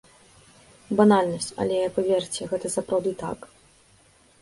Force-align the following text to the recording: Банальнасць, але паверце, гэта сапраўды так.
Банальнасць, 1.01 1.51
але 1.65 1.77
паверце, 1.99 2.51
гэта 2.55 2.75
сапраўды 2.81 3.11
так. 3.25 3.39